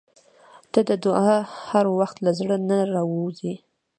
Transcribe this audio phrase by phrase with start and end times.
[0.71, 1.35] •ته د دعا
[1.69, 3.53] هر وخت له زړه نه راووځې.